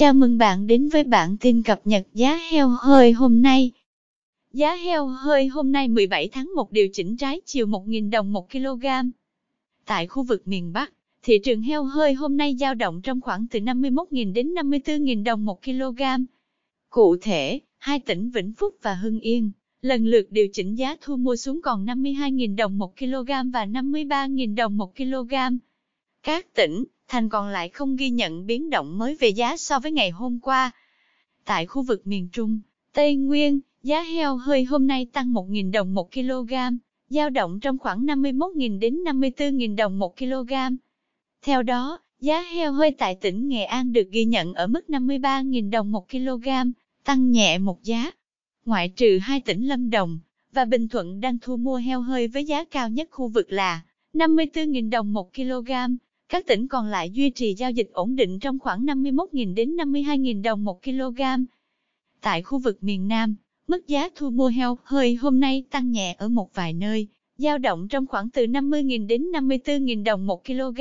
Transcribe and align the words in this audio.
Chào 0.00 0.14
mừng 0.14 0.38
bạn 0.38 0.66
đến 0.66 0.88
với 0.88 1.04
bản 1.04 1.36
tin 1.40 1.62
cập 1.62 1.80
nhật 1.84 2.06
giá 2.14 2.38
heo 2.50 2.68
hơi 2.68 3.12
hôm 3.12 3.42
nay. 3.42 3.72
Giá 4.52 4.74
heo 4.74 5.06
hơi 5.06 5.46
hôm 5.46 5.72
nay 5.72 5.88
17 5.88 6.28
tháng 6.28 6.52
1 6.56 6.72
điều 6.72 6.88
chỉnh 6.92 7.16
trái 7.16 7.40
chiều 7.44 7.66
1.000 7.66 8.10
đồng 8.10 8.32
1 8.32 8.50
kg. 8.50 8.86
Tại 9.86 10.06
khu 10.06 10.22
vực 10.22 10.48
miền 10.48 10.72
Bắc, 10.72 10.92
thị 11.22 11.38
trường 11.44 11.62
heo 11.62 11.84
hơi 11.84 12.14
hôm 12.14 12.36
nay 12.36 12.56
dao 12.60 12.74
động 12.74 13.00
trong 13.02 13.20
khoảng 13.20 13.46
từ 13.50 13.58
51.000 13.58 14.32
đến 14.32 14.54
54.000 14.54 15.24
đồng 15.24 15.44
1 15.44 15.62
kg. 15.64 16.02
Cụ 16.90 17.16
thể, 17.16 17.60
hai 17.78 18.00
tỉnh 18.00 18.30
Vĩnh 18.30 18.52
Phúc 18.52 18.74
và 18.82 18.94
Hưng 18.94 19.20
Yên 19.20 19.50
lần 19.82 20.06
lượt 20.06 20.26
điều 20.30 20.48
chỉnh 20.52 20.74
giá 20.74 20.96
thu 21.00 21.16
mua 21.16 21.36
xuống 21.36 21.62
còn 21.62 21.86
52.000 21.86 22.56
đồng 22.56 22.78
1 22.78 22.96
kg 22.98 23.50
và 23.52 23.66
53.000 23.66 24.54
đồng 24.54 24.76
1 24.76 24.96
kg. 24.96 25.34
Các 26.22 26.54
tỉnh, 26.54 26.84
thành 27.10 27.28
còn 27.28 27.48
lại 27.48 27.68
không 27.68 27.96
ghi 27.96 28.10
nhận 28.10 28.46
biến 28.46 28.70
động 28.70 28.98
mới 28.98 29.16
về 29.20 29.28
giá 29.28 29.56
so 29.56 29.78
với 29.78 29.92
ngày 29.92 30.10
hôm 30.10 30.38
qua. 30.42 30.70
Tại 31.44 31.66
khu 31.66 31.82
vực 31.82 32.06
miền 32.06 32.28
Trung, 32.32 32.60
Tây 32.92 33.16
Nguyên, 33.16 33.60
giá 33.82 34.02
heo 34.02 34.36
hơi 34.36 34.64
hôm 34.64 34.86
nay 34.86 35.06
tăng 35.12 35.32
1.000 35.32 35.72
đồng 35.72 35.94
1 35.94 36.12
kg, 36.12 36.52
giao 37.10 37.30
động 37.30 37.60
trong 37.60 37.78
khoảng 37.78 38.06
51.000 38.06 38.78
đến 38.78 39.04
54.000 39.04 39.76
đồng 39.76 39.98
1 39.98 40.16
kg. 40.18 40.52
Theo 41.42 41.62
đó, 41.62 41.98
giá 42.20 42.42
heo 42.42 42.72
hơi 42.72 42.90
tại 42.98 43.14
tỉnh 43.14 43.48
Nghệ 43.48 43.64
An 43.64 43.92
được 43.92 44.10
ghi 44.10 44.24
nhận 44.24 44.54
ở 44.54 44.66
mức 44.66 44.84
53.000 44.88 45.70
đồng 45.70 45.92
1 45.92 46.10
kg, 46.10 46.48
tăng 47.04 47.30
nhẹ 47.30 47.58
một 47.58 47.82
giá. 47.82 48.10
Ngoại 48.64 48.88
trừ 48.88 49.18
hai 49.22 49.40
tỉnh 49.40 49.68
Lâm 49.68 49.90
Đồng 49.90 50.18
và 50.52 50.64
Bình 50.64 50.88
Thuận 50.88 51.20
đang 51.20 51.38
thu 51.38 51.56
mua 51.56 51.76
heo 51.76 52.00
hơi 52.00 52.28
với 52.28 52.44
giá 52.44 52.64
cao 52.64 52.88
nhất 52.88 53.08
khu 53.10 53.28
vực 53.28 53.52
là 53.52 53.80
54.000 54.14 54.90
đồng 54.90 55.12
1 55.12 55.34
kg, 55.34 55.70
các 56.30 56.46
tỉnh 56.46 56.68
còn 56.68 56.86
lại 56.86 57.10
duy 57.10 57.30
trì 57.30 57.54
giao 57.54 57.70
dịch 57.70 57.90
ổn 57.92 58.16
định 58.16 58.38
trong 58.38 58.58
khoảng 58.58 58.86
51.000 58.86 59.54
đến 59.54 59.76
52.000 59.76 60.42
đồng 60.42 60.64
một 60.64 60.82
kg. 60.82 61.20
Tại 62.20 62.42
khu 62.42 62.58
vực 62.58 62.82
miền 62.82 63.08
Nam, 63.08 63.36
mức 63.68 63.88
giá 63.88 64.08
thu 64.14 64.30
mua 64.30 64.48
heo 64.48 64.78
hơi 64.84 65.14
hôm 65.14 65.40
nay 65.40 65.64
tăng 65.70 65.90
nhẹ 65.90 66.14
ở 66.18 66.28
một 66.28 66.54
vài 66.54 66.72
nơi, 66.72 67.08
giao 67.38 67.58
động 67.58 67.88
trong 67.88 68.06
khoảng 68.06 68.30
từ 68.30 68.46
50.000 68.46 69.06
đến 69.06 69.22
54.000 69.22 70.04
đồng 70.04 70.26
một 70.26 70.44
kg. 70.44 70.80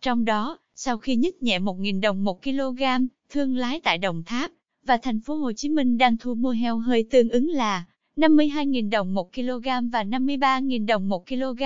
Trong 0.00 0.24
đó, 0.24 0.58
sau 0.74 0.98
khi 0.98 1.16
nhích 1.16 1.42
nhẹ 1.42 1.58
1.000 1.58 2.00
đồng 2.00 2.24
một 2.24 2.42
kg, 2.42 2.82
thương 3.30 3.56
lái 3.56 3.80
tại 3.80 3.98
Đồng 3.98 4.22
Tháp 4.26 4.50
và 4.86 4.96
thành 4.96 5.20
phố 5.20 5.34
Hồ 5.34 5.52
Chí 5.52 5.68
Minh 5.68 5.98
đang 5.98 6.16
thu 6.16 6.34
mua 6.34 6.50
heo 6.50 6.78
hơi 6.78 7.06
tương 7.10 7.28
ứng 7.28 7.48
là 7.48 7.84
52.000 8.16 8.90
đồng 8.90 9.14
một 9.14 9.34
kg 9.34 9.88
và 9.92 10.04
53.000 10.04 10.86
đồng 10.86 11.08
một 11.08 11.26
kg 11.26 11.62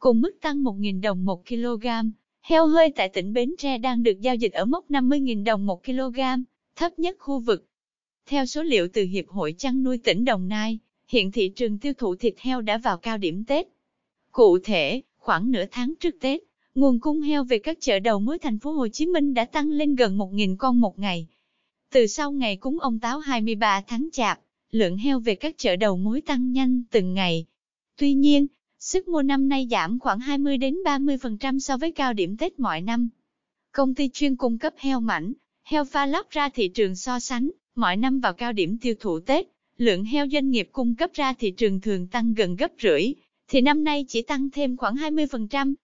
cùng 0.00 0.20
mức 0.20 0.40
tăng 0.40 0.62
1.000 0.62 1.00
đồng 1.00 1.24
1 1.24 1.46
kg. 1.48 1.86
Heo 2.42 2.66
hơi 2.66 2.92
tại 2.96 3.08
tỉnh 3.08 3.32
Bến 3.32 3.54
Tre 3.58 3.78
đang 3.78 4.02
được 4.02 4.20
giao 4.20 4.34
dịch 4.34 4.52
ở 4.52 4.64
mốc 4.64 4.90
50.000 4.90 5.44
đồng 5.44 5.66
1 5.66 5.84
kg, 5.84 6.20
thấp 6.76 6.98
nhất 6.98 7.16
khu 7.18 7.38
vực. 7.38 7.66
Theo 8.26 8.46
số 8.46 8.62
liệu 8.62 8.88
từ 8.92 9.04
Hiệp 9.04 9.28
hội 9.28 9.54
chăn 9.58 9.82
nuôi 9.82 9.98
tỉnh 9.98 10.24
Đồng 10.24 10.48
Nai, 10.48 10.78
hiện 11.08 11.32
thị 11.32 11.48
trường 11.48 11.78
tiêu 11.78 11.92
thụ 11.98 12.14
thịt 12.14 12.34
heo 12.38 12.60
đã 12.60 12.78
vào 12.78 12.98
cao 12.98 13.18
điểm 13.18 13.44
Tết. 13.44 13.66
Cụ 14.32 14.58
thể, 14.64 15.02
khoảng 15.18 15.50
nửa 15.50 15.64
tháng 15.70 15.94
trước 16.00 16.14
Tết, 16.20 16.40
nguồn 16.74 17.00
cung 17.00 17.20
heo 17.20 17.44
về 17.44 17.58
các 17.58 17.78
chợ 17.80 17.98
đầu 17.98 18.20
mối 18.20 18.38
thành 18.38 18.58
phố 18.58 18.72
Hồ 18.72 18.88
Chí 18.88 19.06
Minh 19.06 19.34
đã 19.34 19.44
tăng 19.44 19.70
lên 19.70 19.94
gần 19.94 20.18
1.000 20.18 20.56
con 20.56 20.80
một 20.80 20.98
ngày. 20.98 21.26
Từ 21.92 22.06
sau 22.06 22.32
ngày 22.32 22.56
cúng 22.56 22.78
ông 22.80 22.98
Táo 22.98 23.18
23 23.18 23.82
tháng 23.86 24.08
Chạp, 24.12 24.40
lượng 24.70 24.96
heo 24.96 25.20
về 25.20 25.34
các 25.34 25.54
chợ 25.58 25.76
đầu 25.76 25.96
mối 25.96 26.20
tăng 26.20 26.52
nhanh 26.52 26.82
từng 26.90 27.14
ngày. 27.14 27.46
Tuy 27.96 28.14
nhiên, 28.14 28.46
Sức 28.82 29.08
mua 29.08 29.22
năm 29.22 29.48
nay 29.48 29.68
giảm 29.70 29.98
khoảng 29.98 30.20
20 30.20 30.58
đến 30.58 30.76
30% 30.84 31.58
so 31.58 31.76
với 31.76 31.92
cao 31.92 32.12
điểm 32.12 32.36
Tết 32.36 32.60
mọi 32.60 32.80
năm. 32.80 33.08
Công 33.72 33.94
ty 33.94 34.08
chuyên 34.08 34.36
cung 34.36 34.58
cấp 34.58 34.74
heo 34.76 35.00
mảnh, 35.00 35.32
heo 35.62 35.84
pha 35.84 36.06
lóc 36.06 36.30
ra 36.30 36.48
thị 36.48 36.68
trường 36.68 36.96
so 36.96 37.20
sánh, 37.20 37.50
mọi 37.74 37.96
năm 37.96 38.20
vào 38.20 38.32
cao 38.32 38.52
điểm 38.52 38.78
tiêu 38.78 38.94
thụ 39.00 39.20
Tết, 39.20 39.46
lượng 39.78 40.04
heo 40.04 40.26
doanh 40.32 40.50
nghiệp 40.50 40.68
cung 40.72 40.94
cấp 40.94 41.10
ra 41.14 41.32
thị 41.32 41.50
trường 41.50 41.80
thường 41.80 42.06
tăng 42.06 42.34
gần 42.34 42.56
gấp 42.56 42.70
rưỡi, 42.82 43.12
thì 43.48 43.60
năm 43.60 43.84
nay 43.84 44.04
chỉ 44.08 44.22
tăng 44.22 44.50
thêm 44.50 44.76
khoảng 44.76 44.94
20%. 44.94 45.74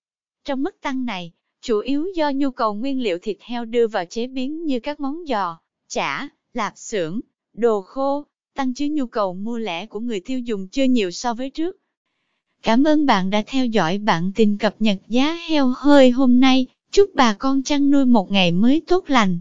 Trong 0.45 0.63
mức 0.63 0.81
tăng 0.81 1.05
này, 1.05 1.33
chủ 1.61 1.79
yếu 1.79 2.07
do 2.15 2.31
nhu 2.31 2.51
cầu 2.51 2.75
nguyên 2.75 3.03
liệu 3.03 3.19
thịt 3.19 3.37
heo 3.41 3.65
đưa 3.65 3.87
vào 3.87 4.05
chế 4.05 4.27
biến 4.27 4.65
như 4.65 4.81
các 4.81 5.01
món 5.01 5.27
giò, 5.27 5.59
chả, 5.89 6.29
lạp 6.55 6.73
xưởng, 6.77 7.21
đồ 7.53 7.83
khô, 7.83 8.27
tăng 8.55 8.75
chứ 8.75 8.89
nhu 8.91 9.07
cầu 9.07 9.35
mua 9.35 9.59
lẻ 9.59 9.87
của 9.87 10.01
người 10.01 10.21
tiêu 10.21 10.39
dùng 10.39 10.69
chưa 10.69 10.85
nhiều 10.85 11.11
so 11.11 11.35
với 11.35 11.51
trước. 11.51 11.77
Cảm 12.63 12.85
ơn 12.85 13.07
bạn 13.07 13.31
đã 13.31 13.43
theo 13.47 13.67
dõi 13.67 13.99
bản 13.99 14.33
tin 14.35 14.57
cập 14.57 14.75
nhật 14.79 14.99
giá 15.09 15.37
heo 15.49 15.75
hơi 15.77 16.11
hôm 16.11 16.41
nay. 16.41 16.67
Chúc 16.93 17.11
bà 17.15 17.33
con 17.33 17.63
chăn 17.63 17.91
nuôi 17.91 18.05
một 18.05 18.31
ngày 18.31 18.53
mới 18.53 18.83
tốt 18.87 19.05
lành. 19.09 19.39